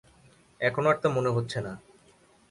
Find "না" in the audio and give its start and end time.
1.61-1.73